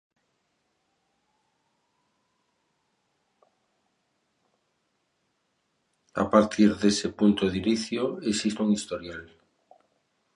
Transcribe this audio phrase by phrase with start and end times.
[6.23, 8.01] A partir dese punto de inicio,
[8.31, 9.23] existe un historial.